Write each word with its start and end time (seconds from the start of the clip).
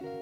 Hola, 0.00 0.14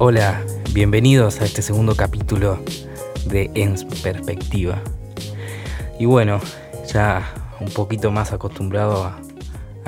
hola, 0.00 0.44
bienvenidos 0.72 1.40
a 1.40 1.44
este 1.44 1.62
segundo 1.62 1.94
capítulo 1.94 2.58
de 3.26 3.48
En 3.54 3.76
Perspectiva. 4.02 4.82
Y 6.00 6.06
bueno, 6.06 6.40
ya 6.92 7.32
un 7.60 7.70
poquito 7.70 8.10
más 8.10 8.32
acostumbrado 8.32 9.04
a, 9.04 9.20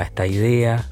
esta 0.01 0.29
idea, 0.29 0.85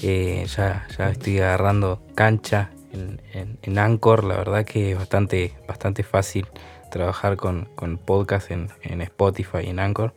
eh, 0.00 0.46
ya, 0.56 0.86
ya 0.96 1.10
estoy 1.10 1.40
agarrando 1.40 2.00
cancha 2.14 2.70
en, 2.92 3.78
Anchor, 3.78 4.24
la 4.24 4.36
verdad 4.36 4.64
que 4.64 4.92
es 4.92 4.98
bastante, 4.98 5.52
bastante 5.68 6.02
fácil 6.02 6.46
trabajar 6.92 7.36
con, 7.36 7.68
con 7.74 7.98
podcast 7.98 8.52
en, 8.52 8.68
Spotify 9.00 9.58
y 9.64 9.70
en 9.70 9.80
Anchor. 9.80 10.14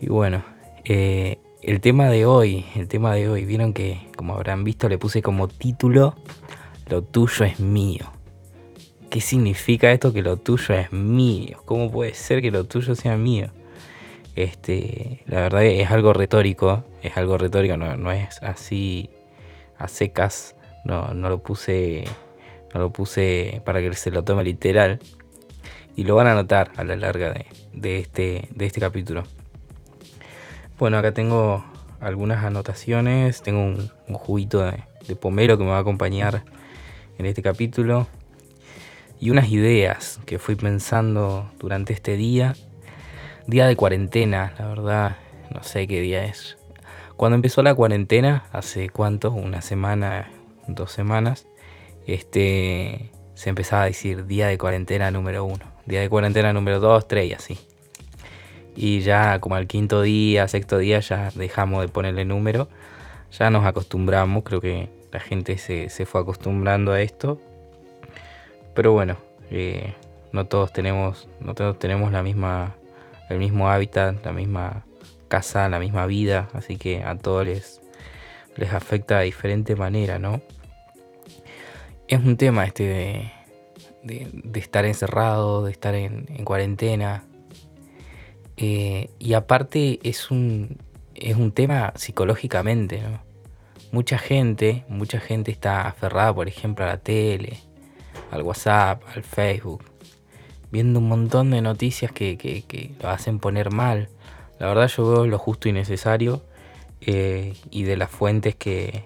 Y 0.00 0.06
bueno, 0.06 0.44
eh, 0.84 1.38
el 1.62 1.80
tema 1.80 2.08
de 2.08 2.26
hoy, 2.26 2.66
el 2.76 2.86
tema 2.86 3.14
de 3.14 3.28
hoy, 3.28 3.44
vieron 3.44 3.72
que 3.72 4.08
como 4.16 4.34
habrán 4.34 4.62
visto 4.62 4.88
le 4.88 4.98
puse 4.98 5.22
como 5.22 5.48
título 5.48 6.14
lo 6.88 7.02
tuyo 7.02 7.44
es 7.44 7.58
mío. 7.58 8.12
¿Qué 9.08 9.20
significa 9.20 9.90
esto 9.92 10.12
que 10.12 10.22
lo 10.22 10.36
tuyo 10.36 10.74
es 10.74 10.92
mío? 10.92 11.62
¿Cómo 11.64 11.90
puede 11.90 12.14
ser 12.14 12.42
que 12.42 12.50
lo 12.50 12.64
tuyo 12.64 12.94
sea 12.94 13.16
mío? 13.16 13.48
Este, 14.34 15.22
la 15.26 15.40
verdad 15.40 15.64
es 15.64 15.90
algo 15.90 16.12
retórico, 16.12 16.84
es 17.02 17.16
algo 17.16 17.38
retórico, 17.38 17.76
no, 17.76 18.12
es 18.12 18.42
así 18.42 19.10
a 19.78 19.88
secas, 19.88 20.54
no, 20.84 21.12
no, 21.14 21.28
lo 21.28 21.42
puse, 21.42 22.04
no 22.74 22.80
lo 22.80 22.90
puse 22.90 23.60
para 23.64 23.80
que 23.80 23.92
se 23.94 24.10
lo 24.10 24.24
tome 24.24 24.44
literal. 24.44 24.98
Y 25.96 26.04
lo 26.04 26.14
van 26.14 26.26
a 26.26 26.34
notar 26.34 26.72
a 26.76 26.84
la 26.84 26.96
larga 26.96 27.34
de, 27.72 27.98
este, 27.98 28.48
de 28.54 28.66
este 28.66 28.80
capítulo. 28.80 29.24
Bueno, 30.78 30.98
acá 30.98 31.12
tengo 31.12 31.64
algunas 32.00 32.44
anotaciones, 32.44 33.42
tengo 33.42 33.60
un, 33.62 33.90
juguito 34.14 34.64
de, 34.64 34.82
de 35.06 35.16
pomelo 35.16 35.58
que 35.58 35.64
me 35.64 35.70
va 35.70 35.78
a 35.78 35.80
acompañar 35.80 36.44
en 37.18 37.26
este 37.26 37.42
capítulo 37.42 38.06
y 39.20 39.30
unas 39.30 39.50
ideas 39.50 40.18
que 40.26 40.40
fui 40.40 40.56
pensando 40.56 41.50
durante 41.60 41.92
este 41.92 42.16
día. 42.16 42.54
Día 43.46 43.66
de 43.66 43.76
cuarentena, 43.76 44.54
la 44.58 44.66
verdad, 44.66 45.16
no 45.54 45.62
sé 45.62 45.86
qué 45.86 46.00
día 46.00 46.24
es. 46.24 46.56
Cuando 47.16 47.36
empezó 47.36 47.62
la 47.62 47.74
cuarentena, 47.74 48.46
hace 48.50 48.88
cuánto, 48.88 49.30
una 49.30 49.62
semana, 49.62 50.28
dos 50.66 50.90
semanas, 50.90 51.46
este, 52.04 53.12
se 53.34 53.48
empezaba 53.48 53.82
a 53.82 53.86
decir 53.86 54.26
día 54.26 54.48
de 54.48 54.58
cuarentena 54.58 55.10
número 55.12 55.44
uno, 55.44 55.64
día 55.86 56.00
de 56.00 56.08
cuarentena 56.08 56.52
número 56.52 56.80
dos, 56.80 57.08
tres 57.08 57.30
y 57.30 57.32
así. 57.32 57.58
Y 58.74 59.00
ya 59.00 59.38
como 59.40 59.56
al 59.56 59.66
quinto 59.66 60.02
día, 60.02 60.48
sexto 60.48 60.78
día, 60.78 61.00
ya 61.00 61.30
dejamos 61.34 61.82
de 61.82 61.88
ponerle 61.88 62.24
número. 62.24 62.68
Ya 63.38 63.50
nos 63.50 63.64
acostumbramos, 63.64 64.44
creo 64.44 64.60
que 64.60 64.88
la 65.12 65.20
gente 65.20 65.58
se, 65.58 65.88
fue 66.06 66.20
acostumbrando 66.20 66.92
a 66.92 67.00
esto. 67.00 67.40
Pero 68.74 68.92
bueno, 68.92 69.16
eh, 69.50 69.94
no 70.32 70.46
todos 70.46 70.72
tenemos, 70.72 71.28
no 71.40 71.54
todos 71.54 71.78
tenemos 71.78 72.12
la 72.12 72.22
misma, 72.22 72.74
el 73.28 73.38
mismo 73.38 73.68
hábitat, 73.68 74.24
la 74.24 74.32
misma 74.32 74.84
casa, 75.28 75.68
la 75.68 75.78
misma 75.78 76.06
vida, 76.06 76.48
así 76.54 76.76
que 76.76 77.02
a 77.04 77.16
todos 77.16 77.46
les, 77.46 77.80
les 78.56 78.72
afecta 78.72 79.18
de 79.18 79.26
diferente 79.26 79.76
manera, 79.76 80.18
¿no? 80.18 80.40
Es 82.08 82.20
un 82.20 82.36
tema 82.36 82.64
este 82.64 82.84
de, 82.84 83.32
estar 84.54 84.84
encerrado, 84.84 85.64
de 85.64 85.72
estar 85.72 85.94
en, 85.94 86.26
cuarentena. 86.44 87.24
Eh, 88.56 89.10
y 89.18 89.34
aparte 89.34 89.98
es 90.02 90.30
un, 90.30 90.78
es 91.14 91.36
un 91.36 91.52
tema 91.52 91.92
psicológicamente, 91.96 93.00
¿no? 93.00 93.32
mucha 93.92 94.18
gente, 94.18 94.84
mucha 94.88 95.20
gente 95.20 95.52
está 95.52 95.86
aferrada, 95.86 96.34
por 96.34 96.48
ejemplo, 96.48 96.84
a 96.84 96.88
la 96.88 96.96
tele, 96.96 97.60
al 98.30 98.42
WhatsApp, 98.42 99.02
al 99.14 99.22
Facebook, 99.22 99.84
viendo 100.72 100.98
un 100.98 101.08
montón 101.08 101.50
de 101.50 101.60
noticias 101.60 102.10
que, 102.10 102.94
lo 103.00 103.10
hacen 103.10 103.38
poner 103.38 103.70
mal. 103.70 104.08
La 104.58 104.66
verdad 104.66 104.88
yo 104.88 105.08
veo 105.08 105.26
lo 105.26 105.38
justo 105.38 105.68
y 105.68 105.72
necesario 105.72 106.42
eh, 107.00 107.54
y 107.70 107.84
de 107.84 107.96
las 107.96 108.10
fuentes 108.10 108.56
que, 108.56 109.04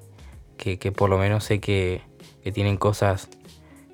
por 0.96 1.10
lo 1.10 1.18
menos 1.18 1.44
sé 1.44 1.60
que, 1.60 2.00
tienen 2.54 2.76
cosas 2.76 3.28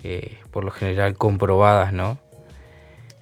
eh, 0.02 0.38
por 0.50 0.64
lo 0.64 0.70
general 0.70 1.16
comprobadas, 1.16 1.92
¿no? 1.92 2.18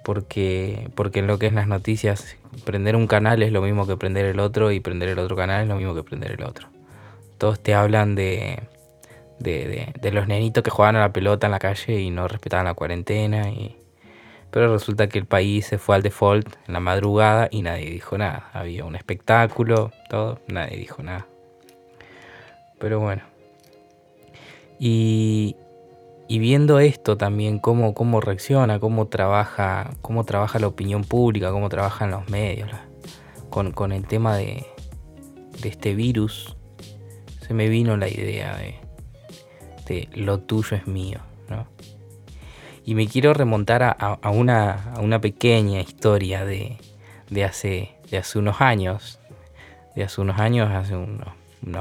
Porque, 0.05 0.89
porque 0.95 1.21
en 1.21 1.27
lo 1.27 1.39
que 1.39 1.47
es 1.47 1.53
las 1.53 1.67
noticias, 1.67 2.37
prender 2.65 2.97
un 2.97 3.07
canal 3.07 3.43
es 3.43 3.53
lo 3.53 3.63
mismo 3.63 3.87
que 3.87 3.97
prender 3.97 4.27
el 4.27 4.41
otro 4.41 4.73
y 4.73 4.81
prender 4.81 5.11
el 5.11 5.19
otro 5.19 5.37
canal 5.37 5.63
es 5.63 5.69
lo 5.69 5.77
mismo 5.77 5.95
que 5.95 6.03
prender 6.03 6.33
el 6.33 6.45
otro 6.45 6.69
todos 7.41 7.59
te 7.59 7.75
hablan 7.75 8.15
de, 8.15 8.61
de, 9.39 10.11
los 10.13 10.29
nenitos 10.29 10.63
que 10.63 10.71
jugaban 10.71 10.97
a 10.97 11.01
la 11.01 11.13
pelota 11.13 11.47
en 11.47 11.53
la 11.53 11.59
calle 11.59 11.99
y 11.99 12.11
no 12.11 12.29
respetaban 12.29 12.67
la 12.67 12.75
cuarentena. 12.75 13.49
Y... 13.49 13.79
Pero 14.51 14.73
resulta 14.75 15.09
que 15.09 15.19
el 15.19 15.25
país 15.25 15.65
se 15.67 15.79
fue 15.79 15.97
al 15.97 16.03
default 16.03 16.55
en 16.69 16.75
la 16.75 16.81
madrugada 16.81 17.49
y 17.51 17.63
nadie 17.63 17.91
dijo 17.91 18.19
nada. 18.19 18.51
Había 18.53 18.85
un 18.85 18.95
espectáculo, 18.95 19.91
todo, 20.11 20.41
nadie 20.49 20.77
dijo 20.77 21.03
nada. 21.03 21.27
Pero 22.79 23.01
bueno. 23.01 23.23
Y, 24.79 25.57
y 26.31 26.39
viendo 26.39 26.79
esto 26.79 27.17
también, 27.17 27.59
cómo, 27.59 27.93
cómo 27.93 28.21
reacciona, 28.21 28.79
cómo 28.79 29.09
trabaja, 29.09 29.91
cómo 30.01 30.25
trabaja 30.25 30.59
la 30.61 30.69
opinión 30.69 31.03
pública, 31.03 31.51
cómo 31.51 31.69
trabajan 31.69 32.13
los 32.13 32.29
medios, 32.31 32.71
con, 33.51 33.73
con 33.73 33.91
el 33.93 34.07
tema 34.07 34.37
de, 34.37 34.65
de 35.61 35.69
este 35.69 35.95
virus 35.95 36.57
me 37.55 37.69
vino 37.69 37.97
la 37.97 38.09
idea 38.09 38.57
de, 38.57 40.09
lo 40.15 40.39
tuyo 40.39 40.77
es 40.77 40.87
mío, 40.87 41.19
¿no? 41.49 41.67
Y 42.85 42.95
me 42.95 43.09
quiero 43.09 43.35
remontar 43.35 43.83
a, 43.83 44.31
una, 44.31 45.21
pequeña 45.21 45.81
historia 45.81 46.45
de, 46.45 46.79
hace, 47.45 47.97
de 48.11 48.19
hace 48.19 48.39
unos 48.39 48.61
años, 48.61 49.19
de 49.97 50.05
hace 50.05 50.21
unos 50.21 50.39
años, 50.39 50.71
hace 50.71 50.95
unos, 50.97 51.29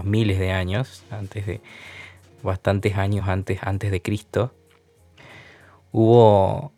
miles 0.04 0.40
de 0.40 0.52
años, 0.52 1.04
antes 1.12 1.46
de 1.46 1.62
bastantes 2.44 2.98
años 2.98 3.28
antes, 3.28 3.60
antes 3.62 3.92
de 3.92 4.02
Cristo, 4.02 4.54
hubo, 5.92 6.72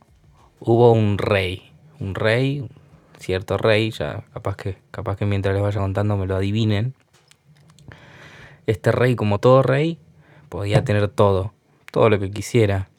hubo 0.59 0.91
un 0.91 1.17
rey, 1.17 1.72
un 1.99 2.16
rey, 2.16 2.67
cierto 3.19 3.57
rey, 3.57 3.91
ya 3.91 4.23
capaz 4.33 4.55
que, 4.57 4.77
capaz 4.91 5.17
que 5.17 5.25
mientras 5.25 5.53
les 5.53 5.63
vaya 5.63 5.79
contando 5.79 6.17
me 6.17 6.27
lo 6.27 6.35
adivinen, 6.35 6.95
este 8.67 8.91
rey, 8.91 9.16
como 9.16 9.39
todo 9.39 9.63
rey, 9.63 9.99
podía 10.49 10.83
tener 10.83 11.07
todo, 11.07 11.53
todo 11.91 12.09
lo 12.09 12.19
que 12.19 12.31
quisiera. 12.31 12.89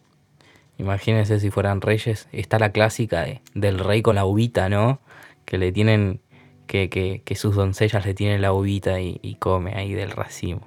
Imagínense 0.79 1.39
si 1.39 1.51
fueran 1.51 1.81
reyes. 1.81 2.29
Está 2.33 2.59
la 2.59 2.73
clásica 2.73 3.23
de, 3.23 3.41
del 3.55 3.79
rey 3.79 4.03
con 4.03 4.17
la 4.17 4.25
uvita, 4.25 4.69
¿no? 4.69 5.01
Que 5.45 5.59
le 5.59 5.71
tienen, 5.73 6.21
que, 6.67 6.89
que, 6.89 7.23
que 7.25 7.35
sus 7.37 7.55
doncellas 7.55 8.05
le 8.05 8.15
tienen 8.15 8.43
la 8.43 8.53
uvita 8.53 9.01
y, 9.01 9.37
come 9.39 9.75
ahí 9.75 9.93
del 9.93 10.11
racimo. 10.11 10.67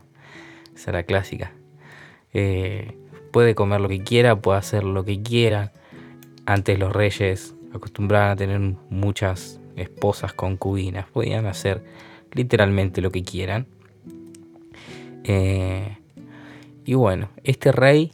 Esa 0.76 0.92
es 0.92 0.94
la 0.94 1.04
clásica. 1.04 1.54
Eh, 2.36 2.98
puede 3.32 3.56
comer 3.56 3.80
lo 3.80 3.88
que 3.88 4.04
quiera, 4.04 4.36
puede 4.36 4.60
hacer 4.60 4.84
lo 4.84 5.06
que 5.06 5.22
quiera. 5.22 5.72
Antes 6.46 6.78
los 6.78 6.92
reyes 6.92 7.56
acostumbraban 7.74 8.32
a 8.32 8.36
tener 8.36 8.60
muchas 8.90 9.62
esposas 9.78 10.34
concubinas. 10.34 11.08
Podían 11.08 11.46
hacer 11.46 11.84
literalmente 12.34 13.02
lo 13.02 13.10
que 13.10 13.24
quieran. 13.24 13.68
Eh, 15.24 15.98
y 16.84 16.94
bueno, 16.94 17.30
este 17.44 17.72
rey 17.72 18.12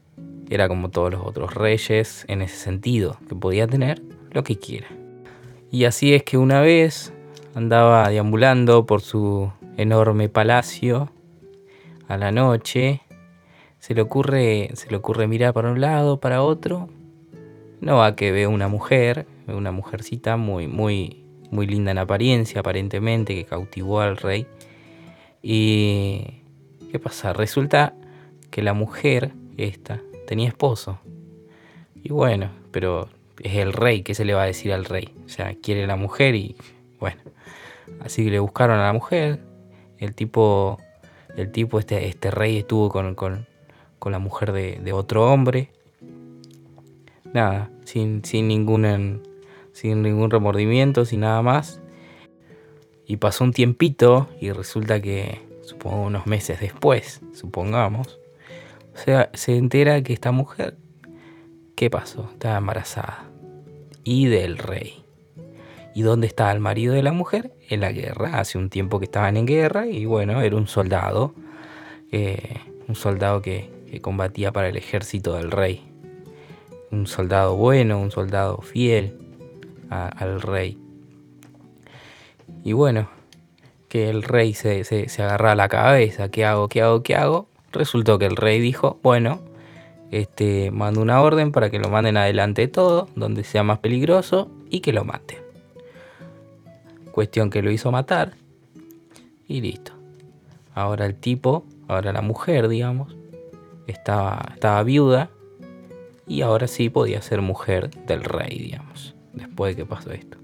era 0.51 0.67
como 0.67 0.89
todos 0.89 1.11
los 1.11 1.25
otros 1.25 1.55
reyes 1.55 2.25
en 2.27 2.43
ese 2.43 2.57
sentido, 2.57 3.17
que 3.27 3.35
podía 3.35 3.67
tener 3.67 4.03
lo 4.31 4.43
que 4.43 4.57
quiera. 4.57 4.87
Y 5.71 5.85
así 5.85 6.13
es 6.13 6.23
que 6.23 6.37
una 6.37 6.61
vez 6.61 7.11
andaba 7.55 8.07
deambulando 8.09 8.85
por 8.85 9.01
su 9.01 9.51
enorme 9.77 10.29
palacio 10.29 11.11
a 12.07 12.17
la 12.17 12.31
noche, 12.31 13.01
se 13.81 13.93
le 13.93 14.01
ocurre, 14.01 14.69
se 14.75 14.89
le 14.89 14.95
ocurre 14.95 15.27
mirar 15.27 15.53
para 15.53 15.69
un 15.69 15.81
lado, 15.81 16.21
para 16.21 16.41
otro. 16.41 16.87
No 17.81 17.97
va 17.97 18.15
que 18.15 18.31
ve 18.31 18.47
una 18.47 18.69
mujer, 18.69 19.27
ve 19.45 19.55
una 19.55 19.73
mujercita 19.73 20.37
muy, 20.37 20.69
muy, 20.69 21.25
muy 21.49 21.67
linda 21.67 21.91
en 21.91 21.97
apariencia, 21.97 22.61
aparentemente, 22.61 23.35
que 23.35 23.43
cautivó 23.43 23.99
al 23.99 24.15
rey. 24.15 24.47
Y 25.41 26.41
¿Qué 26.91 26.99
pasa? 26.99 27.31
Resulta 27.31 27.93
que 28.49 28.61
la 28.61 28.73
mujer, 28.73 29.31
esta, 29.55 30.01
tenía 30.27 30.49
esposo. 30.49 30.99
Y 31.95 32.09
bueno, 32.09 32.51
pero 32.71 33.07
es 33.39 33.55
el 33.55 33.71
rey, 33.71 34.03
¿qué 34.03 34.13
se 34.13 34.25
le 34.25 34.33
va 34.33 34.43
a 34.43 34.47
decir 34.47 34.73
al 34.73 34.83
rey? 34.83 35.15
O 35.25 35.29
sea, 35.29 35.55
quiere 35.55 35.87
la 35.87 35.95
mujer 35.95 36.35
y 36.35 36.57
bueno. 36.99 37.21
Así 38.01 38.25
que 38.25 38.31
le 38.31 38.39
buscaron 38.39 38.77
a 38.77 38.83
la 38.83 38.93
mujer. 38.93 39.39
El 39.99 40.13
tipo, 40.15 40.79
el 41.37 41.49
tipo 41.53 41.79
este, 41.79 42.09
este 42.09 42.29
rey 42.29 42.57
estuvo 42.57 42.89
con, 42.89 43.47
la 44.09 44.19
mujer 44.19 44.51
de, 44.51 44.93
otro 44.93 45.31
hombre. 45.31 45.69
Nada, 47.33 47.69
sin, 47.85 48.23
sin, 48.25 48.47
ningún, 48.47 49.21
sin 49.73 50.01
ningún 50.01 50.31
remordimiento, 50.31 51.05
sin 51.05 51.21
nada 51.21 51.41
más. 51.41 51.81
Y 53.05 53.17
pasó 53.17 53.43
un 53.43 53.53
tiempito 53.53 54.29
y 54.39 54.51
resulta 54.51 55.01
que, 55.01 55.41
supongo 55.61 56.03
unos 56.03 56.27
meses 56.27 56.59
después, 56.59 57.21
supongamos, 57.33 58.19
o 58.93 58.97
sea, 58.97 59.29
se 59.33 59.57
entera 59.57 60.01
que 60.01 60.13
esta 60.13 60.31
mujer, 60.31 60.77
¿qué 61.75 61.89
pasó? 61.89 62.29
Estaba 62.33 62.57
embarazada. 62.57 63.25
Y 64.03 64.25
del 64.25 64.57
rey. 64.57 65.03
¿Y 65.93 66.01
dónde 66.03 66.27
estaba 66.27 66.51
el 66.51 66.59
marido 66.59 66.93
de 66.93 67.03
la 67.03 67.11
mujer? 67.11 67.53
En 67.69 67.81
la 67.81 67.91
guerra. 67.91 68.39
Hace 68.39 68.57
un 68.57 68.69
tiempo 68.69 68.99
que 68.99 69.05
estaban 69.05 69.37
en 69.37 69.45
guerra 69.45 69.87
y 69.87 70.05
bueno, 70.05 70.41
era 70.41 70.55
un 70.55 70.67
soldado. 70.67 71.33
Eh, 72.11 72.59
un 72.87 72.95
soldado 72.95 73.41
que, 73.41 73.69
combatía 73.99 74.51
para 74.51 74.69
el 74.69 74.77
ejército 74.77 75.35
del 75.35 75.51
rey. 75.51 75.83
Un 76.91 77.07
soldado 77.07 77.55
bueno, 77.55 77.99
un 77.99 78.11
soldado 78.11 78.61
fiel 78.61 79.17
al 79.89 80.41
rey. 80.41 80.77
Y 82.63 82.73
bueno, 82.73 83.09
que 83.89 84.09
el 84.09 84.23
rey 84.23 84.53
se, 84.53 84.83
se, 84.85 85.09
se 85.09 85.23
agarra 85.23 85.51
a 85.51 85.55
la 85.55 85.67
cabeza. 85.67 86.29
¿Qué 86.29 86.45
hago? 86.45 86.69
¿Qué 86.69 86.81
hago? 86.81 87.03
¿Qué 87.03 87.15
hago? 87.15 87.47
Resultó 87.73 88.19
que 88.19 88.25
el 88.25 88.37
rey 88.37 88.59
dijo, 88.61 88.99
bueno, 89.03 89.41
este, 90.11 90.71
mando 90.71 91.01
una 91.01 91.21
orden 91.21 91.51
para 91.51 91.69
que 91.69 91.79
lo 91.79 91.89
manden 91.89 92.17
adelante 92.17 92.63
de 92.63 92.67
todo, 92.67 93.07
donde 93.15 93.43
sea 93.43 93.63
más 93.63 93.79
peligroso, 93.79 94.51
y 94.69 94.81
que 94.81 94.93
lo 94.93 95.05
maten. 95.05 95.39
Cuestión 97.11 97.49
que 97.49 97.61
lo 97.61 97.71
hizo 97.71 97.91
matar, 97.91 98.33
y 99.47 99.61
listo. 99.61 99.93
Ahora 100.73 101.05
el 101.05 101.15
tipo, 101.15 101.65
ahora 101.87 102.13
la 102.13 102.21
mujer, 102.21 102.67
digamos, 102.67 103.15
estaba, 103.91 104.51
estaba 104.53 104.83
viuda, 104.83 105.29
y 106.27 106.41
ahora 106.41 106.67
sí 106.67 106.89
podía 106.89 107.21
ser 107.21 107.41
mujer 107.41 107.89
del 108.07 108.23
rey, 108.23 108.57
digamos, 108.57 109.15
después 109.33 109.75
de 109.75 109.83
que 109.83 109.85
pasó 109.87 110.11
esto. 110.11 110.37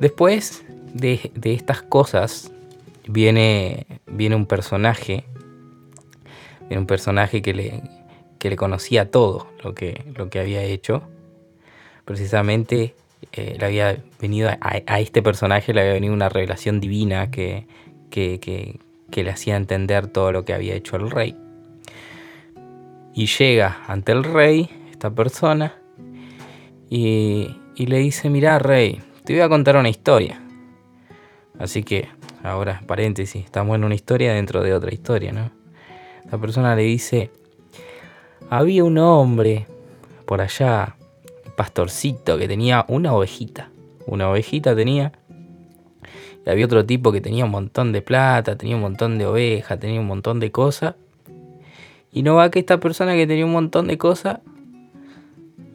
Después 0.00 0.64
de, 0.92 1.30
de 1.34 1.54
estas 1.54 1.82
cosas 1.82 2.52
viene, 3.06 3.86
viene 4.06 4.36
un 4.36 4.46
personaje, 4.46 5.24
viene 6.68 6.80
un 6.80 6.86
personaje 6.86 7.42
que 7.42 7.54
le, 7.54 7.82
que 8.40 8.50
le 8.50 8.56
conocía 8.56 9.10
todo 9.10 9.46
lo 9.62 9.74
que, 9.74 10.04
lo 10.16 10.30
que 10.30 10.40
había 10.40 10.62
hecho. 10.62 11.02
Precisamente 12.04 12.94
eh, 13.32 13.56
le 13.58 13.66
había 13.66 14.02
venido 14.18 14.48
a, 14.48 15.00
este 15.00 15.22
personaje 15.22 15.74
le 15.74 15.82
había 15.82 15.92
venido 15.92 16.14
una 16.14 16.28
revelación 16.28 16.80
divina 16.80 17.30
que, 17.30 17.66
que, 18.10 18.80
le 19.16 19.30
hacía 19.30 19.56
entender 19.56 20.06
todo 20.06 20.32
lo 20.32 20.44
que 20.44 20.54
había 20.54 20.74
hecho 20.74 20.96
el 20.96 21.10
rey. 21.10 21.36
Y 23.14 23.26
llega 23.26 23.82
ante 23.86 24.12
el 24.12 24.24
rey, 24.24 24.70
esta 24.90 25.10
persona, 25.10 25.74
y, 26.88 27.56
y 27.74 27.86
le 27.86 27.98
dice, 27.98 28.30
mira 28.30 28.58
rey, 28.58 29.00
te 29.24 29.32
voy 29.32 29.42
a 29.42 29.48
contar 29.48 29.76
una 29.76 29.88
historia. 29.88 30.40
Así 31.58 31.82
que 31.82 32.08
ahora 32.42 32.82
paréntesis, 32.86 33.44
estamos 33.44 33.76
en 33.76 33.84
una 33.84 33.94
historia 33.94 34.32
dentro 34.32 34.62
de 34.62 34.74
otra 34.74 34.92
historia, 34.92 35.32
¿no? 35.32 35.50
La 36.30 36.38
persona 36.38 36.74
le 36.76 36.82
dice, 36.82 37.30
había 38.48 38.84
un 38.84 38.98
hombre 38.98 39.66
por 40.26 40.40
allá, 40.40 40.96
pastorcito, 41.56 42.38
que 42.38 42.48
tenía 42.48 42.84
una 42.88 43.12
ovejita. 43.12 43.70
Una 44.06 44.30
ovejita 44.30 44.74
tenía. 44.74 45.12
Había 46.46 46.64
otro 46.64 46.84
tipo 46.84 47.12
que 47.12 47.20
tenía 47.20 47.44
un 47.44 47.50
montón 47.50 47.92
de 47.92 48.02
plata, 48.02 48.56
tenía 48.56 48.76
un 48.76 48.82
montón 48.82 49.18
de 49.18 49.26
ovejas, 49.26 49.78
tenía 49.78 50.00
un 50.00 50.06
montón 50.06 50.40
de 50.40 50.50
cosas. 50.50 50.94
Y 52.12 52.22
no 52.22 52.34
va 52.34 52.50
que 52.50 52.58
esta 52.58 52.80
persona 52.80 53.14
que 53.14 53.26
tenía 53.26 53.44
un 53.44 53.52
montón 53.52 53.86
de 53.86 53.98
cosas 53.98 54.40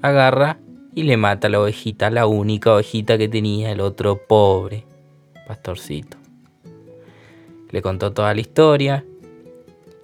agarra 0.02 0.58
y 0.94 1.04
le 1.04 1.18
mata 1.18 1.48
a 1.48 1.50
la 1.50 1.62
ovejita, 1.62 2.10
la 2.10 2.28
única 2.28 2.74
ovejita 2.74 3.18
que 3.18 3.28
tenía 3.28 3.72
el 3.72 3.80
otro 3.80 4.18
pobre 4.28 4.84
pastorcito 5.48 6.18
le 7.76 7.82
contó 7.82 8.14
toda 8.14 8.34
la 8.34 8.40
historia 8.40 9.04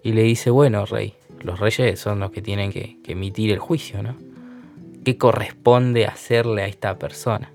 y 0.04 0.12
le 0.12 0.24
dice, 0.24 0.50
bueno, 0.50 0.86
rey, 0.86 1.14
los 1.42 1.58
reyes 1.58 1.98
son 2.02 2.20
los 2.20 2.30
que 2.30 2.42
tienen 2.42 2.70
que, 2.70 2.98
emitir 3.08 3.50
el 3.50 3.60
juicio, 3.60 4.04
¿no? 4.04 4.18
¿Qué 5.06 5.18
corresponde 5.18 6.06
hacerle 6.06 6.64
a 6.64 6.68
esta 6.68 7.00
persona? 7.00 7.50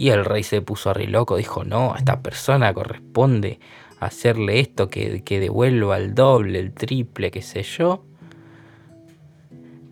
Y 0.00 0.08
el 0.08 0.24
rey 0.24 0.42
se 0.44 0.62
puso 0.62 0.94
re 0.94 1.06
loco, 1.06 1.36
dijo, 1.36 1.62
no, 1.62 1.92
a 1.92 1.98
esta 1.98 2.22
persona 2.22 2.72
corresponde 2.72 3.60
hacerle 3.98 4.58
esto, 4.58 4.88
que, 4.88 5.22
que 5.22 5.40
devuelva 5.40 5.98
el 5.98 6.14
doble, 6.14 6.58
el 6.58 6.72
triple, 6.72 7.30
qué 7.30 7.42
sé 7.42 7.62
yo. 7.62 8.02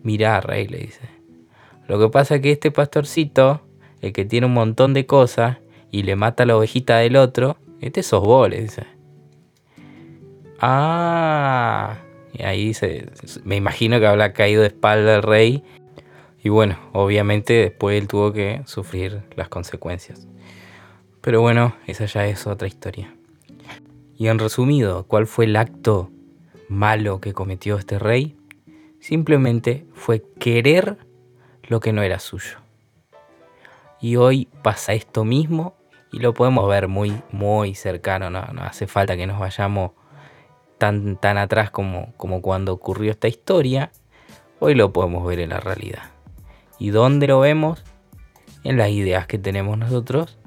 Mirá, 0.01 0.41
rey, 0.41 0.67
le 0.67 0.79
dice. 0.79 1.07
Lo 1.87 1.99
que 1.99 2.09
pasa 2.09 2.37
es 2.37 2.41
que 2.41 2.51
este 2.53 2.71
pastorcito, 2.71 3.61
el 4.01 4.11
que 4.11 4.25
tiene 4.25 4.47
un 4.47 4.55
montón 4.55 4.95
de 4.95 5.05
cosas 5.05 5.57
y 5.91 6.01
le 6.01 6.15
mata 6.15 6.41
a 6.41 6.47
la 6.47 6.57
ovejita 6.57 6.97
del 6.97 7.15
otro, 7.15 7.57
este 7.79 8.01
sos 8.01 8.23
vos, 8.23 8.49
le 8.49 8.61
dice. 8.61 8.87
Ah, 10.59 11.99
y 12.33 12.41
ahí 12.41 12.73
se, 12.73 13.11
me 13.43 13.57
imagino 13.57 13.99
que 13.99 14.07
habrá 14.07 14.33
caído 14.33 14.61
de 14.61 14.69
espalda 14.69 15.17
el 15.17 15.21
rey. 15.21 15.63
Y 16.41 16.49
bueno, 16.49 16.77
obviamente 16.93 17.53
después 17.53 17.99
él 17.99 18.07
tuvo 18.07 18.31
que 18.31 18.61
sufrir 18.65 19.23
las 19.35 19.49
consecuencias. 19.49 20.27
Pero 21.21 21.41
bueno, 21.41 21.75
esa 21.85 22.05
ya 22.05 22.25
es 22.27 22.47
otra 22.47 22.67
historia. 22.67 23.13
Y 24.15 24.27
en 24.27 24.39
resumido, 24.39 25.05
¿cuál 25.05 25.27
fue 25.27 25.45
el 25.45 25.55
acto 25.55 26.09
malo 26.69 27.19
que 27.19 27.33
cometió 27.33 27.77
este 27.77 27.99
rey? 27.99 28.37
Simplemente 28.99 29.85
fue 29.93 30.23
querer 30.39 30.97
lo 31.63 31.79
que 31.79 31.93
no 31.93 32.03
era 32.03 32.19
suyo. 32.19 32.57
Y 34.01 34.15
hoy 34.15 34.47
pasa 34.61 34.93
esto 34.93 35.25
mismo 35.25 35.75
y 36.11 36.19
lo 36.19 36.33
podemos 36.33 36.69
ver 36.69 36.87
muy, 36.87 37.21
muy 37.31 37.75
cercano. 37.75 38.29
No, 38.29 38.39
hace 38.61 38.87
falta 38.87 39.17
que 39.17 39.27
nos 39.27 39.39
vayamos 39.39 39.91
tan, 40.77 41.17
tan 41.17 41.37
atrás 41.37 41.69
como 41.69 42.13
cuando 42.41 42.71
ocurrió 42.71 43.11
esta 43.11 43.27
historia, 43.27 43.91
hoy 44.59 44.73
lo 44.73 44.93
podemos 44.93 45.25
ver 45.25 45.41
en 45.41 45.49
la 45.49 45.59
realidad. 45.59 46.18
¿Y 46.79 46.89
dónde 46.89 47.27
lo 47.27 47.39
vemos? 47.39 47.83
En 48.63 48.77
las 48.77 48.89
ideas 48.89 49.27
que 49.27 49.37
tenemos 49.37 49.77
nosotros 49.77 50.37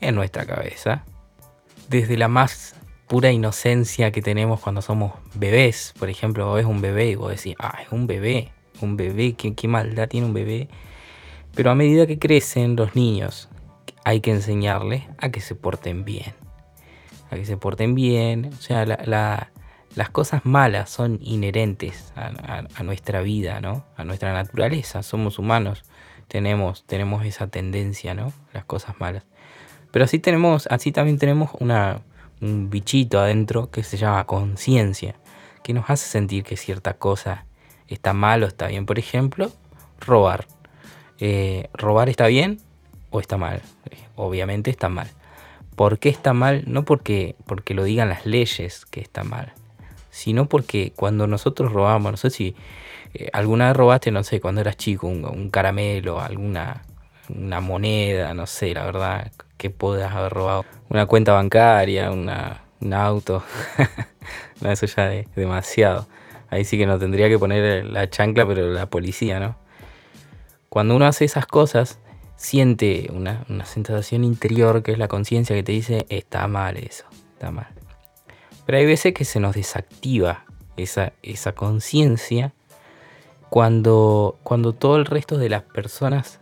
en 0.00 0.14
nuestra 0.14 0.46
cabeza. 0.46 1.04
Desde 1.88 2.16
la 2.16 2.28
más 2.28 2.74
pura 3.06 3.32
inocencia 3.32 4.12
que 4.12 4.22
tenemos 4.22 4.60
cuando 4.60 4.82
somos 4.82 5.12
bebés. 5.34 5.92
Por 5.98 6.08
ejemplo, 6.08 6.46
vos 6.46 6.56
ves 6.56 6.64
un 6.64 6.80
bebé 6.80 7.10
y 7.10 7.14
vos 7.16 7.30
decís, 7.30 7.56
ah, 7.58 7.80
es 7.82 7.90
un 7.90 8.06
bebé, 8.06 8.52
un 8.80 8.96
bebé, 8.96 9.34
¿qué, 9.34 9.54
qué 9.54 9.66
maldad 9.66 10.08
tiene 10.08 10.26
un 10.26 10.32
bebé. 10.32 10.68
Pero 11.54 11.72
a 11.72 11.74
medida 11.74 12.06
que 12.06 12.20
crecen 12.20 12.76
los 12.76 12.94
niños, 12.94 13.48
hay 14.04 14.20
que 14.20 14.30
enseñarles 14.30 15.02
a 15.18 15.30
que 15.30 15.40
se 15.40 15.54
porten 15.54 16.04
bien. 16.04 16.34
A 17.30 17.36
que 17.36 17.44
se 17.44 17.56
porten 17.56 17.94
bien. 17.94 18.50
O 18.56 18.62
sea, 18.62 18.86
la, 18.86 19.50
las 19.94 20.10
cosas 20.10 20.44
malas 20.44 20.90
son 20.90 21.18
inherentes 21.20 22.12
a, 22.14 22.82
nuestra 22.82 23.22
vida, 23.22 23.60
¿no? 23.60 23.84
A 23.96 24.04
nuestra 24.04 24.32
naturaleza. 24.32 25.02
Somos 25.02 25.38
humanos, 25.38 25.82
tenemos, 26.30 26.84
tenemos 26.86 27.24
esa 27.24 27.48
tendencia, 27.48 28.14
¿no? 28.14 28.32
Las 28.52 28.64
cosas 28.64 28.98
malas. 29.00 29.24
Pero 29.90 30.04
así 30.04 30.20
tenemos, 30.20 30.68
así 30.68 30.92
también 30.92 31.18
tenemos 31.18 31.50
una, 31.58 32.02
un 32.40 32.70
bichito 32.70 33.18
adentro 33.18 33.70
que 33.70 33.82
se 33.82 33.96
llama 33.96 34.24
conciencia, 34.26 35.16
que 35.64 35.74
nos 35.74 35.90
hace 35.90 36.08
sentir 36.08 36.44
que 36.44 36.56
cierta 36.56 36.94
cosa 36.94 37.46
está 37.88 38.12
mal 38.12 38.44
o 38.44 38.46
está 38.46 38.68
bien. 38.68 38.86
Por 38.86 39.00
ejemplo, 39.00 39.50
robar. 39.98 40.46
Eh, 41.18 41.68
¿Robar 41.74 42.08
está 42.08 42.28
bien 42.28 42.60
o 43.10 43.18
está 43.18 43.36
mal? 43.36 43.60
Eh, 43.90 43.96
obviamente 44.14 44.70
está 44.70 44.88
mal. 44.88 45.08
¿Por 45.74 45.98
qué 45.98 46.10
está 46.10 46.32
mal? 46.32 46.62
No 46.66 46.84
porque, 46.84 47.34
porque 47.44 47.74
lo 47.74 47.82
digan 47.82 48.08
las 48.08 48.24
leyes 48.24 48.86
que 48.86 49.00
está 49.00 49.24
mal, 49.24 49.52
sino 50.10 50.46
porque 50.46 50.92
cuando 50.94 51.26
nosotros 51.26 51.72
robamos, 51.72 52.12
no 52.12 52.16
sé 52.16 52.30
si 52.30 52.54
eh, 53.14 53.28
alguna 53.32 53.68
vez 53.68 53.76
robaste, 53.76 54.10
no 54.10 54.22
sé, 54.22 54.40
cuando 54.40 54.60
eras 54.60 54.76
chico, 54.76 55.06
un, 55.06 55.50
caramelo, 55.50 56.20
alguna 56.20 56.82
una 57.28 57.60
moneda, 57.60 58.34
no 58.34 58.46
sé, 58.46 58.74
la 58.74 58.84
verdad, 58.84 59.30
que 59.56 59.70
puedas 59.70 60.12
haber 60.12 60.32
robado. 60.32 60.64
Una 60.88 61.06
cuenta 61.06 61.32
bancaria, 61.32 62.10
una, 62.10 62.62
un 62.80 62.92
auto. 62.92 63.44
eso 64.64 64.86
ya 64.86 65.14
es 65.14 65.34
demasiado. 65.34 66.06
Ahí 66.48 66.64
sí 66.64 66.76
que 66.76 66.86
no 66.86 66.98
tendría 66.98 67.28
que 67.28 67.38
poner 67.38 67.86
la 67.86 68.10
chancla, 68.10 68.46
pero 68.46 68.72
la 68.72 68.86
policía, 68.86 69.38
¿no? 69.38 69.56
Cuando 70.68 70.96
uno 70.96 71.06
hace 71.06 71.24
esas 71.24 71.46
cosas, 71.46 72.00
siente 72.36 73.08
una, 73.12 73.44
una 73.48 73.64
sensación 73.64 74.24
interior 74.24 74.82
que 74.82 74.92
es 74.92 74.98
la 74.98 75.08
conciencia 75.08 75.54
que 75.54 75.62
te 75.62 75.72
dice, 75.72 76.06
está 76.08 76.46
mal 76.48 76.76
eso, 76.76 77.04
está 77.34 77.50
mal. 77.50 77.79
Pero 78.70 78.78
hay 78.78 78.86
veces 78.86 79.14
que 79.14 79.24
se 79.24 79.40
nos 79.40 79.56
desactiva 79.56 80.44
esa, 80.76 81.12
esa 81.24 81.56
conciencia 81.56 82.52
cuando, 83.48 84.38
cuando 84.44 84.74
todo 84.74 84.94
el 84.94 85.06
resto 85.06 85.38
de 85.38 85.48
las 85.48 85.64
personas 85.64 86.38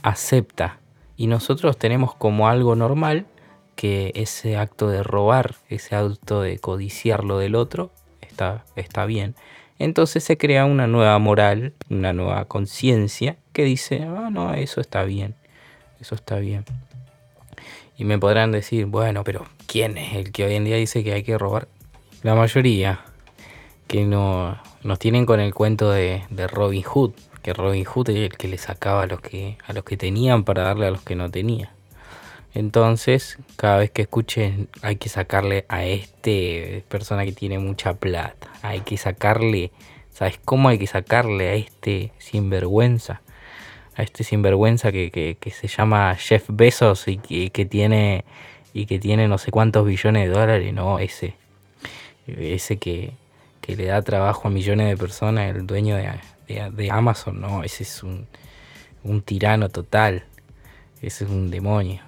acepta 0.00 0.78
y 1.18 1.26
nosotros 1.26 1.76
tenemos 1.76 2.14
como 2.14 2.48
algo 2.48 2.76
normal 2.76 3.26
que 3.74 4.10
ese 4.14 4.56
acto 4.56 4.88
de 4.88 5.02
robar, 5.02 5.56
ese 5.68 5.96
acto 5.96 6.40
de 6.40 6.58
codiciar 6.58 7.24
lo 7.24 7.36
del 7.36 7.54
otro, 7.54 7.90
está, 8.22 8.64
está 8.74 9.04
bien. 9.04 9.34
Entonces 9.78 10.24
se 10.24 10.38
crea 10.38 10.64
una 10.64 10.86
nueva 10.86 11.18
moral, 11.18 11.74
una 11.90 12.14
nueva 12.14 12.46
conciencia 12.46 13.36
que 13.52 13.64
dice, 13.64 14.02
ah, 14.02 14.30
no, 14.32 14.54
eso 14.54 14.80
está 14.80 15.04
bien, 15.04 15.34
eso 16.00 16.14
está 16.14 16.36
bien. 16.36 16.64
Y 17.98 18.06
me 18.06 18.18
podrán 18.18 18.50
decir, 18.50 18.86
bueno, 18.86 19.24
pero 19.24 19.44
¿quién 19.66 19.98
es 19.98 20.14
el 20.14 20.32
que 20.32 20.44
hoy 20.44 20.54
en 20.54 20.64
día 20.64 20.76
dice 20.76 21.04
que 21.04 21.12
hay 21.12 21.22
que 21.22 21.36
robar? 21.38 21.68
La 22.22 22.34
mayoría, 22.34 23.00
que 23.86 24.04
no, 24.04 24.58
nos 24.82 24.98
tienen 24.98 25.26
con 25.26 25.40
el 25.40 25.54
cuento 25.54 25.90
de, 25.90 26.22
Robin 26.48 26.82
Hood, 26.82 27.12
que 27.42 27.52
Robin 27.52 27.84
Hood 27.84 28.10
es 28.10 28.16
el 28.16 28.36
que 28.36 28.48
le 28.48 28.58
sacaba 28.58 29.02
a 29.02 29.06
los 29.06 29.20
que, 29.20 29.58
a 29.66 29.72
los 29.72 29.84
que 29.84 29.96
tenían 29.96 30.44
para 30.44 30.62
darle 30.62 30.86
a 30.86 30.90
los 30.90 31.02
que 31.02 31.14
no 31.14 31.30
tenían. 31.30 31.70
Entonces, 32.54 33.38
cada 33.56 33.76
vez 33.76 33.90
que 33.90 34.02
escuchen, 34.02 34.68
hay 34.80 34.96
que 34.96 35.10
sacarle 35.10 35.66
a 35.68 35.84
este 35.84 36.84
persona 36.88 37.26
que 37.26 37.32
tiene 37.32 37.58
mucha 37.58 37.92
plata. 37.94 38.48
Hay 38.62 38.80
que 38.80 38.96
sacarle, 38.96 39.72
¿sabes 40.10 40.40
cómo 40.42 40.70
hay 40.70 40.78
que 40.78 40.86
sacarle 40.86 41.50
a 41.50 41.54
este 41.54 42.12
sinvergüenza? 42.16 43.20
A 43.94 44.02
este 44.02 44.24
sinvergüenza 44.24 44.90
que, 44.90 45.10
que, 45.38 45.50
se 45.50 45.68
llama 45.68 46.14
Jeff 46.14 46.46
Bezos 46.48 47.08
y 47.08 47.18
que, 47.18 47.66
tiene 47.66 48.24
y 48.76 48.86
que 48.86 48.98
tiene 48.98 49.28
no 49.28 49.38
sé 49.38 49.50
cuántos 49.50 49.86
billones 49.86 50.28
de 50.28 50.34
dólares, 50.34 50.74
no, 50.74 50.98
ese. 50.98 51.34
Ese 52.26 52.76
que, 52.78 53.12
le 53.66 53.84
da 53.86 54.02
trabajo 54.02 54.48
a 54.48 54.50
millones 54.50 54.88
de 54.88 54.96
personas, 54.96 55.54
el 55.54 55.66
dueño 55.66 55.96
de, 55.96 56.10
de, 56.70 56.90
Amazon, 56.90 57.40
no, 57.40 57.64
ese 57.64 57.82
es 57.82 58.02
un, 58.02 58.26
un 59.02 59.22
tirano 59.22 59.68
total. 59.68 60.24
Ese 61.02 61.24
es 61.24 61.30
un 61.30 61.50
demonio 61.50 62.02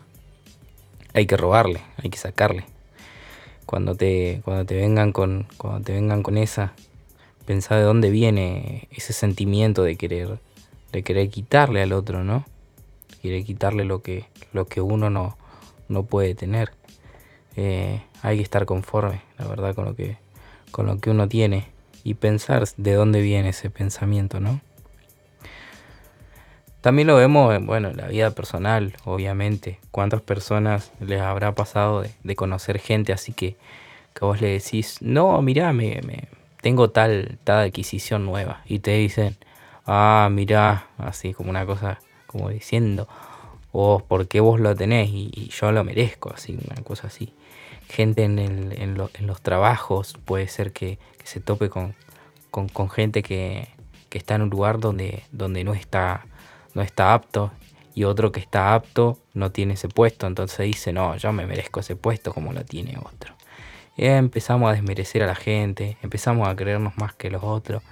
hay 1.15 1.27
que 1.27 1.37
robarle, 1.37 1.81
hay 2.03 2.11
que 2.11 2.19
sacarle. 2.19 2.65
Cuando 3.67 3.95
te, 3.95 4.41
cuando 4.45 4.65
te 4.65 4.77
vengan 4.77 5.13
con, 5.13 5.47
cuando 5.57 5.83
te 5.83 5.93
vengan 5.93 6.23
con 6.23 6.39
esa, 6.39 6.73
pensá 7.45 7.77
de 7.77 7.83
dónde 7.83 8.11
viene 8.11 8.89
ese 8.91 9.13
sentimiento 9.13 9.83
de 9.83 9.97
querer, 9.97 10.39
de 10.93 11.03
querer 11.03 11.29
quitarle 11.29 11.83
al 11.83 11.93
otro, 11.93 12.25
¿no? 12.25 12.45
Quiere 13.21 13.45
quitarle 13.45 13.85
lo 13.85 14.01
que, 14.01 14.27
lo 14.53 14.67
que 14.67 14.81
uno 14.81 15.11
no, 15.11 15.37
no 15.89 16.05
puede 16.05 16.35
tener. 16.35 16.73
Eh, 17.57 18.03
hay 18.23 18.37
que 18.37 18.43
estar 18.43 18.67
conforme, 18.67 19.23
la 19.39 19.47
verdad, 19.47 19.75
con 19.75 19.85
lo 19.85 19.97
que, 19.97 20.17
con 20.71 20.87
lo 20.87 20.99
que 20.99 21.11
uno 21.11 21.29
tiene 21.29 21.67
y 22.05 22.15
pensar 22.15 22.65
de 22.77 22.95
dónde 22.95 23.21
viene 23.21 23.51
ese 23.51 23.71
pensamiento, 23.71 24.41
¿no? 24.41 24.61
También 26.81 27.09
lo 27.09 27.17
vemos 27.17 27.55
en 27.55 27.67
bueno, 27.67 27.93
la 27.93 28.07
vida 28.07 28.31
personal, 28.31 28.95
obviamente. 29.05 29.81
¿Cuántas 29.91 30.23
personas 30.23 30.93
les 31.01 31.21
habrá 31.21 31.55
pasado 31.55 32.05
de, 32.23 32.37
conocer 32.37 32.79
gente 32.79 33.13
así 33.13 33.33
que, 33.33 33.57
que 34.15 34.25
vos 34.25 34.41
le 34.41 34.49
decís, 34.49 34.99
no, 35.01 35.43
mirá, 35.43 35.73
me, 35.73 36.01
me, 36.07 36.29
tengo 36.63 36.91
tal, 36.91 37.39
tal 37.43 37.67
adquisición 37.67 38.25
nueva? 38.25 38.63
Y 38.65 38.79
te 38.79 38.93
dicen, 38.93 39.37
ah, 39.87 40.29
mirá, 40.31 40.87
así 40.99 41.35
como 41.35 41.51
una 41.51 41.67
cosa, 41.67 41.99
como 42.29 42.49
diciendo, 42.49 43.09
o 43.73 44.01
¿por 44.01 44.29
qué 44.29 44.41
vos 44.41 44.61
lo 44.61 44.75
tenés? 44.75 45.09
Y, 45.11 45.51
yo 45.51 45.73
lo 45.73 45.85
merezco, 45.85 46.33
así, 46.33 46.59
una 46.71 46.83
cosa 46.83 47.09
así. 47.09 47.33
Gente 47.89 48.25
en, 48.25 48.97
los 48.97 49.43
trabajos 49.43 50.17
puede 50.25 50.49
ser 50.49 50.73
que, 50.73 50.99
se 51.25 51.41
tope 51.41 51.69
con, 51.69 51.95
gente 52.91 53.23
que, 53.23 53.69
que, 54.09 54.19
está 54.19 54.35
en 54.35 54.43
un 54.43 54.51
lugar 54.51 54.81
donde, 54.81 55.23
donde 55.33 55.65
no 55.65 55.75
está 55.75 56.25
no 56.75 56.83
está 56.83 57.13
apto 57.13 57.51
y 57.95 58.05
otro 58.05 58.31
que 58.31 58.41
está 58.41 58.75
apto 58.75 59.19
no 59.35 59.51
tiene 59.51 59.75
ese 59.75 59.89
puesto, 59.89 60.27
entonces 60.27 60.67
dice, 60.67 60.93
no, 60.93 61.17
yo 61.17 61.33
me 61.33 61.47
merezco 61.47 61.81
ese 61.81 61.97
puesto 61.97 62.33
como 62.33 62.53
lo 62.53 62.65
tiene 62.65 62.97
otro. 63.05 63.35
Y 63.97 64.07
empezamos 64.07 64.71
a 64.71 64.75
desmerecer 64.75 65.25
a 65.25 65.27
la 65.27 65.35
gente, 65.35 65.97
empezamos 66.03 66.47
a 66.47 66.55
creernos 66.55 66.97
más 66.97 67.15
que 67.15 67.31
los 67.31 67.43
otros 67.43 67.83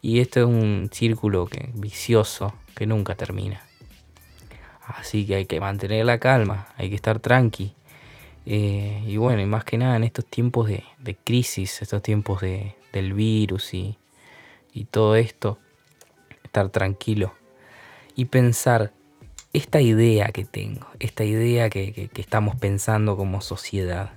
y 0.00 0.20
esto 0.20 0.38
es 0.38 0.46
un 0.46 0.88
círculo 0.92 1.46
que, 1.46 1.70
vicioso 1.74 2.54
que 2.76 2.86
nunca 2.86 3.16
termina. 3.16 3.60
Así 4.96 5.26
que 5.26 5.34
hay 5.34 5.46
que 5.46 5.60
mantener 5.60 6.04
la 6.06 6.18
calma, 6.18 6.68
hay 6.76 6.88
que 6.88 6.96
estar 6.96 7.20
tranqui. 7.20 7.74
Eh, 8.46 9.02
y 9.06 9.18
bueno, 9.18 9.42
y 9.42 9.46
más 9.46 9.64
que 9.64 9.76
nada 9.76 9.96
en 9.96 10.04
estos 10.04 10.24
tiempos 10.24 10.68
de, 10.68 11.16
crisis, 11.24 11.82
estos 11.82 12.02
tiempos 12.02 12.40
de, 12.40 12.74
del 12.92 13.12
virus 13.12 13.74
y, 13.74 13.98
todo 14.90 15.16
esto, 15.16 15.58
estar 16.44 16.68
tranquilo 16.68 17.34
y 18.14 18.26
pensar 18.26 18.92
esta 19.52 19.80
idea 19.80 20.28
que 20.28 20.44
tengo, 20.44 20.86
esta 21.00 21.24
idea 21.24 21.68
que, 21.68 22.08
estamos 22.14 22.54
pensando 22.56 23.16
como 23.16 23.40
sociedad, 23.40 24.12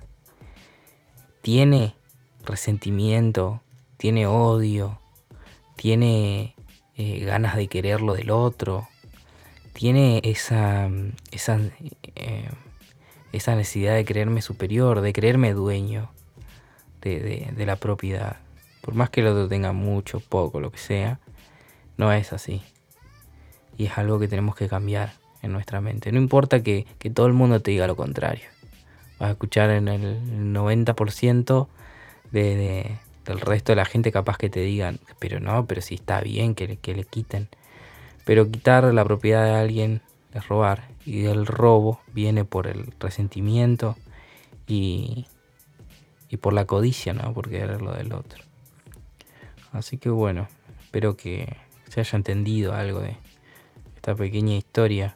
tiene 1.42 1.96
resentimiento, 2.44 3.60
tiene 3.96 4.28
odio, 4.28 5.00
tiene 5.74 6.54
eh, 6.96 7.24
ganas 7.24 7.56
de 7.56 7.66
quererlo 7.66 8.14
del 8.14 8.30
otro, 8.30 8.88
tiene 9.72 10.20
esa, 10.24 10.90
esa, 11.30 11.60
eh, 12.14 12.48
esa, 13.32 13.56
necesidad 13.56 13.94
de 13.94 14.04
creerme 14.04 14.42
superior, 14.42 15.00
de 15.00 15.12
creerme 15.12 15.52
dueño 15.54 16.10
de, 17.00 17.50
de 17.54 17.66
la 17.66 17.76
propiedad. 17.76 18.36
Por 18.80 18.94
más 18.94 19.10
que 19.10 19.20
el 19.20 19.28
otro 19.28 19.48
tenga 19.48 19.72
mucho, 19.72 20.20
poco, 20.20 20.60
lo 20.60 20.70
que 20.70 20.78
sea, 20.78 21.20
no 21.96 22.12
es 22.12 22.32
así. 22.32 22.62
Y 23.76 23.86
es 23.86 23.98
algo 23.98 24.18
que 24.18 24.28
tenemos 24.28 24.54
que 24.54 24.68
cambiar 24.68 25.14
en 25.42 25.52
nuestra 25.52 25.80
mente. 25.80 26.12
No 26.12 26.18
importa 26.18 26.62
que, 26.62 26.86
todo 27.14 27.26
el 27.26 27.32
mundo 27.32 27.60
te 27.60 27.72
diga 27.72 27.86
lo 27.86 27.96
contrario. 27.96 28.44
Vas 29.18 29.28
a 29.28 29.32
escuchar 29.32 29.70
en 29.70 29.88
el 29.88 30.52
90% 30.52 31.68
de, 32.30 32.96
del 33.26 33.40
resto 33.40 33.72
de 33.72 33.76
la 33.76 33.84
gente 33.84 34.10
capaz 34.10 34.38
que 34.38 34.48
te 34.48 34.60
digan, 34.60 34.98
pero 35.18 35.40
no, 35.40 35.66
pero 35.66 35.80
si 35.82 35.96
está 35.96 36.20
bien 36.20 36.54
que 36.54 36.76
que 36.76 36.94
le 36.94 37.04
quiten. 37.04 37.48
Pero 38.24 38.50
quitar 38.50 38.84
la 38.92 39.04
propiedad 39.04 39.44
de 39.44 39.54
alguien 39.54 40.02
es 40.32 40.48
robar. 40.48 40.88
Y 41.04 41.24
el 41.26 41.46
robo 41.46 42.00
viene 42.12 42.44
por 42.44 42.66
el 42.66 42.92
resentimiento 43.00 43.96
y, 44.66 45.26
y 46.28 46.36
por 46.36 46.52
la 46.52 46.64
codicia, 46.64 47.12
¿no? 47.12 47.32
Por 47.34 47.48
querer 47.48 47.82
lo 47.82 47.92
del 47.92 48.12
otro. 48.12 48.42
Así 49.72 49.98
que 49.98 50.10
bueno, 50.10 50.48
espero 50.82 51.16
que 51.16 51.56
se 51.88 52.00
haya 52.00 52.16
entendido 52.16 52.74
algo 52.74 53.00
de, 53.00 53.16
esta 54.02 54.16
pequeña 54.16 54.56
historia 54.56 55.14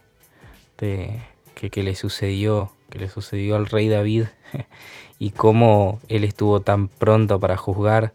de 0.78 1.20
que, 1.56 1.82
le 1.82 1.96
sucedió, 1.96 2.70
que 2.88 3.00
le 3.00 3.08
sucedió 3.08 3.56
al 3.56 3.66
rey 3.66 3.88
David 3.88 4.26
y 5.18 5.30
cómo 5.30 5.98
él 6.06 6.22
estuvo 6.22 6.60
tan 6.60 6.86
pronto 6.86 7.40
para 7.40 7.56
juzgar 7.56 8.12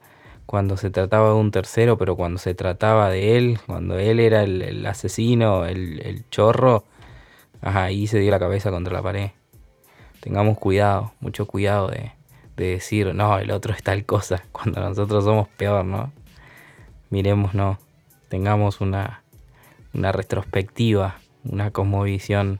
cuando 0.51 0.75
se 0.75 0.89
trataba 0.89 1.29
de 1.29 1.35
un 1.35 1.49
tercero, 1.49 1.97
pero 1.97 2.17
cuando 2.17 2.37
se 2.37 2.53
trataba 2.53 3.09
de 3.09 3.37
él, 3.37 3.57
cuando 3.67 3.97
él 3.97 4.19
era 4.19 4.43
el, 4.43 4.85
asesino, 4.85 5.65
el, 5.65 6.25
chorro, 6.29 6.83
ahí 7.61 8.05
se 8.05 8.19
dio 8.19 8.31
la 8.31 8.39
cabeza 8.39 8.69
contra 8.69 8.91
la 8.91 9.01
pared. 9.01 9.29
Tengamos 10.19 10.57
cuidado, 10.57 11.13
mucho 11.21 11.45
cuidado 11.45 11.87
de, 11.87 12.11
de 12.57 12.65
decir, 12.65 13.15
no, 13.15 13.39
el 13.39 13.49
otro 13.49 13.73
es 13.73 13.81
tal 13.81 14.03
cosa, 14.03 14.43
cuando 14.51 14.81
nosotros 14.81 15.23
somos 15.23 15.47
peor, 15.47 15.85
¿no? 15.85 16.11
Miremos, 17.09 17.53
no, 17.53 17.79
tengamos 18.27 18.81
una, 18.81 19.23
una 19.93 20.11
retrospectiva, 20.11 21.15
una 21.45 21.71
cosmovisión 21.71 22.59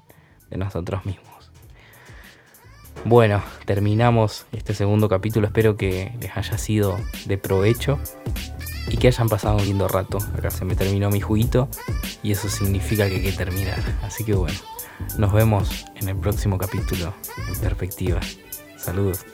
de 0.50 0.56
nosotros 0.56 1.06
mismos. 1.06 1.51
Bueno, 3.04 3.42
terminamos 3.66 4.46
este 4.52 4.74
segundo 4.74 5.10
capítulo. 5.10 5.48
Espero 5.48 5.76
que 5.76 6.14
les 6.20 6.38
haya 6.38 6.58
sido 6.58 6.98
de 7.26 7.38
provecho 7.38 8.00
y 8.90 8.98
que 8.98 9.08
hayan 9.08 9.30
pasado 9.30 9.58
un 9.58 9.66
lindo 9.66 9.88
rato. 9.88 10.20
Acá 10.38 10.52
se 10.52 10.66
me 10.66 10.76
terminó 10.76 11.10
mi 11.10 11.20
juguito 11.20 11.68
y 12.22 12.32
eso 12.32 12.50
significa 12.50 13.08
que 13.08 13.16
hay 13.16 13.22
que 13.22 13.32
terminar. 13.32 13.80
Así 14.04 14.24
que 14.24 14.34
bueno, 14.34 14.58
nos 15.18 15.34
vemos 15.34 15.86
en 15.96 16.10
el 16.10 16.16
próximo 16.16 16.58
capítulo 16.58 17.14
en 17.48 17.60
perspectiva. 17.60 18.20
Saludos. 18.78 19.26